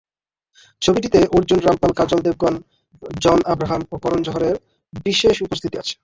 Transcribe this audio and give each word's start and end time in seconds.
ছবিটিতে 0.81 1.19
Arjun 1.31 1.59
Rampal, 1.59 1.91
Kajol 1.93 2.19
Devgan, 2.21 2.53
John 3.21 3.39
Abraham 3.45 3.81
ও 3.91 3.95
করন 3.97 4.19
জোহরের 4.23 4.55
বিশেষ 5.05 5.35
উপস্থিতি 5.41 5.75
আছে। 5.77 5.93